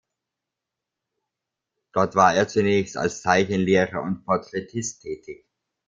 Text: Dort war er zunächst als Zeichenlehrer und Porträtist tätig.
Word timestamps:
Dort 1.93 2.15
war 2.15 2.33
er 2.33 2.47
zunächst 2.47 2.97
als 2.97 3.21
Zeichenlehrer 3.21 4.01
und 4.01 4.25
Porträtist 4.25 5.03
tätig. 5.03 5.45